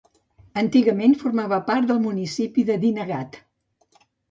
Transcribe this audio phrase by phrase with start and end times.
[0.61, 3.41] Antigament formava part del municipi de Dinagat.